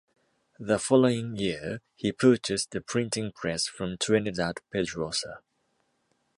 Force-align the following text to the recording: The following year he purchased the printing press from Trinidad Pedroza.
The 0.57 0.79
following 0.79 1.35
year 1.35 1.81
he 1.95 2.11
purchased 2.11 2.71
the 2.71 2.81
printing 2.81 3.31
press 3.31 3.67
from 3.67 3.97
Trinidad 3.99 4.57
Pedroza. 4.73 5.41